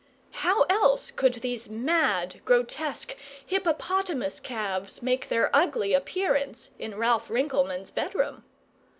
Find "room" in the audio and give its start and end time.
8.15-8.43